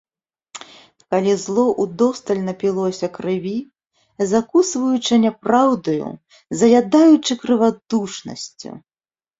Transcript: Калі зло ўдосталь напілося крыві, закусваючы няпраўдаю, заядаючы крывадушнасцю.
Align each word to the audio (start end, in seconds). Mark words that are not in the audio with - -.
Калі 1.13 1.33
зло 1.43 1.65
ўдосталь 1.83 2.41
напілося 2.47 3.07
крыві, 3.19 3.53
закусваючы 4.33 5.13
няпраўдаю, 5.27 6.09
заядаючы 6.65 7.33
крывадушнасцю. 7.45 8.69